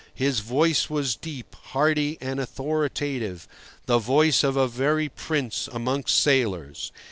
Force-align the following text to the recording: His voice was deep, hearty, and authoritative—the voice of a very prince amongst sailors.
His 0.15 0.39
voice 0.39 0.89
was 0.89 1.15
deep, 1.15 1.53
hearty, 1.55 2.17
and 2.19 2.39
authoritative—the 2.39 3.99
voice 3.99 4.43
of 4.43 4.57
a 4.57 4.67
very 4.67 5.09
prince 5.09 5.69
amongst 5.71 6.19
sailors. 6.19 6.91